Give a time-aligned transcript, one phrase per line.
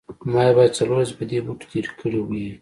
[0.31, 2.45] ما باید څلور ورځې په دې بوټو تیرې کړې وي